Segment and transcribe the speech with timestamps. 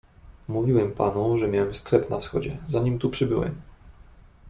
[0.47, 3.61] "Mówiłem panu, że miałem sklep na Wschodzie, zanim tu przybyłem."